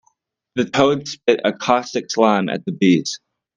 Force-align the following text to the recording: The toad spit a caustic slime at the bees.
The 0.55 0.65
toad 0.65 1.07
spit 1.07 1.41
a 1.45 1.53
caustic 1.53 2.09
slime 2.09 2.49
at 2.49 2.65
the 2.65 2.71
bees. 2.71 3.19